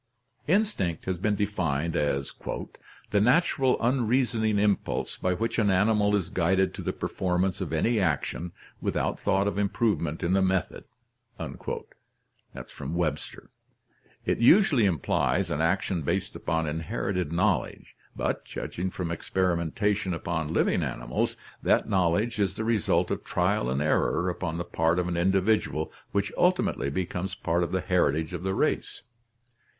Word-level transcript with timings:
—Instinct 0.57 1.05
has 1.05 1.17
been 1.17 1.35
defined 1.35 1.95
as 1.95 2.31
"the 3.11 3.21
natural 3.21 3.77
unreasoning 3.79 4.57
impulse 4.57 5.15
by 5.15 5.33
which 5.35 5.59
an 5.59 5.69
animal 5.69 6.15
is 6.15 6.29
guided 6.31 6.73
to 6.73 6.81
the 6.81 6.91
performance 6.91 7.61
of 7.61 7.71
any 7.71 7.99
action, 7.99 8.51
without 8.81 9.19
thought 9.19 9.47
of 9.47 9.59
improvement 9.59 10.23
in 10.23 10.33
the 10.33 10.41
method" 10.41 10.85
(Webster). 12.79 13.51
It 14.25 14.39
usually 14.39 14.85
implies 14.85 15.51
an 15.51 15.61
action 15.61 16.01
based 16.01 16.35
upon 16.35 16.65
inherited 16.65 17.31
knowledge, 17.31 17.95
but, 18.15 18.43
judging 18.43 18.89
from 18.89 19.11
experimentation 19.11 20.15
upon 20.15 20.51
living 20.51 20.81
animals, 20.81 21.37
that 21.61 21.87
knowledge 21.87 22.39
is 22.39 22.55
the 22.55 22.63
result 22.65 23.11
of 23.11 23.23
trial 23.23 23.69
and 23.69 23.83
error 23.83 24.29
upon 24.29 24.57
the 24.57 24.65
part 24.65 24.97
of 24.97 25.07
an 25.07 25.15
individual 25.15 25.91
which 26.11 26.33
ultimately 26.39 26.89
becomes 26.89 27.35
part 27.35 27.61
of 27.61 27.71
the 27.71 27.81
heritage 27.81 28.33
of 28.33 28.41
the 28.41 28.55
race. 28.55 29.03